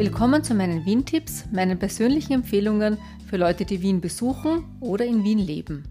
[0.00, 2.96] Willkommen zu meinen Wien-Tipps, meinen persönlichen Empfehlungen
[3.28, 5.84] für Leute, die Wien besuchen oder in Wien leben.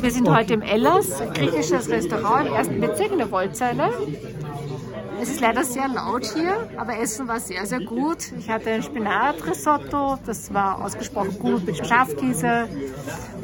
[0.00, 3.90] Wir sind heute im Ellas, griechisches Restaurant im ersten Bezirk in der Wollzeile.
[5.20, 8.32] Es ist leider sehr laut hier, aber Essen war sehr, sehr gut.
[8.38, 12.68] Ich hatte ein Spinatrisotto, das war ausgesprochen gut mit Schafkäse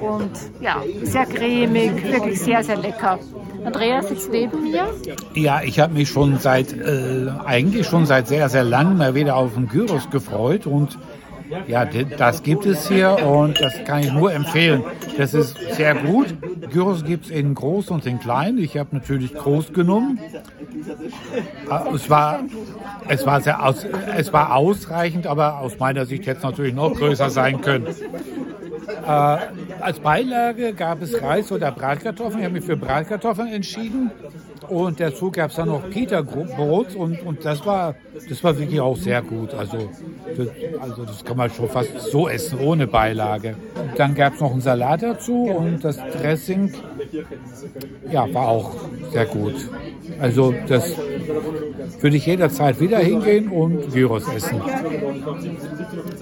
[0.00, 0.30] und
[0.60, 3.18] ja, sehr cremig, wirklich sehr, sehr lecker.
[3.64, 4.86] Andreas sitzt neben mir.
[5.34, 9.36] Ja, ich habe mich schon seit, äh, eigentlich schon seit sehr, sehr langem mal wieder
[9.36, 10.98] auf den Gyros gefreut und
[11.66, 14.82] ja, das gibt es hier und das kann ich nur empfehlen.
[15.16, 16.34] Das ist sehr gut.
[16.70, 18.58] Gyros gibt es in groß und in klein.
[18.58, 20.18] Ich habe natürlich groß genommen.
[21.70, 22.40] Äh, es war,
[23.08, 26.94] es, war sehr aus, es war ausreichend, aber aus meiner Sicht hätte es natürlich noch
[26.94, 27.86] größer sein können.
[29.06, 29.38] Äh,
[29.80, 32.40] als Beilage gab es Reis oder Bratkartoffeln.
[32.40, 34.10] Ich habe mich für Bratkartoffeln entschieden.
[34.68, 37.94] Und dazu gab es dann noch Pita-Brot und, und das war
[38.28, 39.54] das war wirklich auch sehr gut.
[39.54, 39.90] Also
[40.36, 40.48] das,
[40.80, 43.54] also das kann man schon fast so essen, ohne Beilage.
[43.96, 46.72] Dann gab es noch einen Salat dazu und das Dressing
[48.10, 48.74] ja, war auch
[49.12, 49.54] sehr gut.
[50.20, 50.96] Also das
[52.00, 54.60] würde ich jederzeit wieder hingehen und Gyros essen.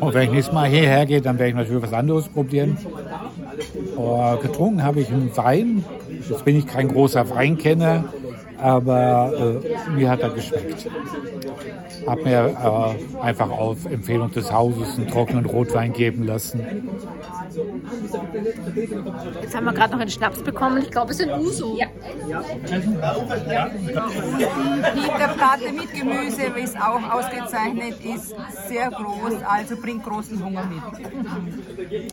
[0.00, 2.76] Und wenn ich nächstes Mal hierher gehe, dann werde ich natürlich was anderes probieren.
[3.96, 5.84] Oh, getrunken habe ich einen Wein.
[6.28, 8.04] Jetzt bin ich kein großer Weinkenner
[8.58, 10.88] aber äh, mir hat er geschmeckt.
[12.06, 16.64] Hab mir äh, einfach auf Empfehlung des Hauses einen trockenen Rotwein geben lassen.
[19.42, 20.78] Jetzt haben wir gerade noch einen Schnaps bekommen.
[20.78, 21.76] Ich glaube, es ist ein Uso.
[21.76, 21.86] Ja.
[25.18, 28.34] Der Platte mit Gemüse ist auch ausgezeichnet, ist
[28.68, 32.12] sehr groß, also bringt großen Hunger mit.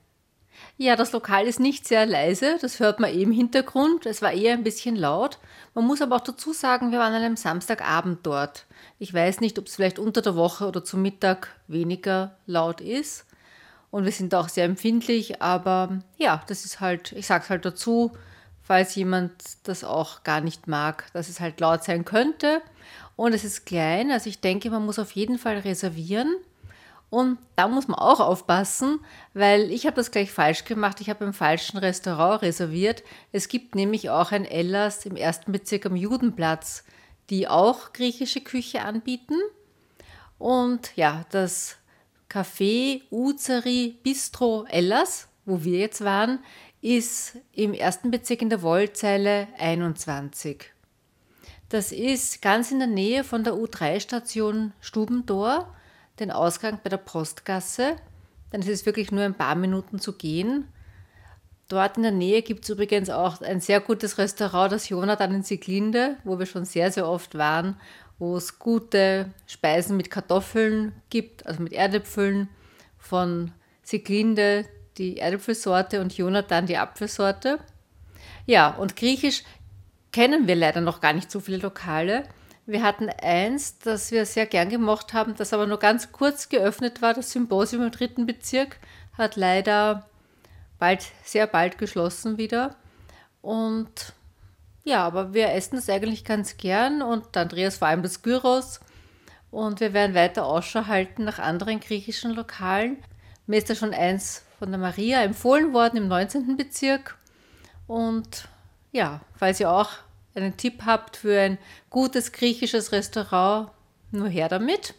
[0.77, 4.05] Ja, das Lokal ist nicht sehr leise, das hört man eh im Hintergrund.
[4.07, 5.37] Es war eher ein bisschen laut.
[5.75, 8.65] Man muss aber auch dazu sagen, wir waren an einem Samstagabend dort.
[8.97, 13.25] Ich weiß nicht, ob es vielleicht unter der Woche oder zum Mittag weniger laut ist.
[13.91, 18.11] Und wir sind auch sehr empfindlich, aber ja, das ist halt, ich sag's halt dazu,
[18.63, 19.31] falls jemand
[19.63, 22.63] das auch gar nicht mag, dass es halt laut sein könnte.
[23.15, 26.35] Und es ist klein, also ich denke, man muss auf jeden Fall reservieren.
[27.13, 28.99] Und da muss man auch aufpassen,
[29.35, 30.99] weil ich habe das gleich falsch gemacht.
[30.99, 33.03] Ich habe im falschen Restaurant reserviert.
[33.31, 36.83] Es gibt nämlich auch ein Ellas im ersten Bezirk am Judenplatz,
[37.29, 39.35] die auch griechische Küche anbieten.
[40.39, 41.77] Und ja, das
[42.31, 46.39] Café Uzeri Bistro Ellas, wo wir jetzt waren,
[46.81, 50.65] ist im ersten Bezirk in der Wollzeile 21.
[51.69, 55.75] Das ist ganz in der Nähe von der U3-Station Stubendor
[56.19, 57.95] den Ausgang bei der Postgasse.
[58.51, 60.67] Dann ist es wirklich nur ein paar Minuten zu gehen.
[61.69, 65.43] Dort in der Nähe gibt es übrigens auch ein sehr gutes Restaurant, das Jonathan in
[65.43, 67.79] Sieglinde, wo wir schon sehr, sehr oft waren,
[68.19, 72.49] wo es gute Speisen mit Kartoffeln gibt, also mit Erdäpfeln
[72.97, 73.51] von
[73.81, 74.65] Sieglinde,
[74.97, 77.59] die Erdäpfelsorte und Jonathan die Apfelsorte.
[78.45, 79.43] Ja, und Griechisch
[80.11, 82.23] kennen wir leider noch gar nicht so viele Lokale.
[82.65, 87.01] Wir hatten eins, das wir sehr gern gemacht haben, das aber nur ganz kurz geöffnet
[87.01, 87.13] war.
[87.13, 88.77] Das Symposium im dritten Bezirk
[89.17, 90.07] hat leider
[90.79, 92.75] bald, sehr bald geschlossen wieder.
[93.41, 94.13] Und
[94.85, 98.79] ja, aber wir essen das eigentlich ganz gern und Andreas vor allem das Gyros.
[99.51, 102.97] Und wir werden weiter Ausschau halten nach anderen griechischen Lokalen.
[103.45, 106.55] Mir ist da schon eins von der Maria empfohlen worden im 19.
[106.55, 107.17] Bezirk.
[107.87, 108.47] Und
[108.93, 109.89] ja, falls ihr auch
[110.35, 111.57] einen Tipp habt für ein
[111.89, 113.71] gutes griechisches Restaurant,
[114.11, 114.93] nur her damit.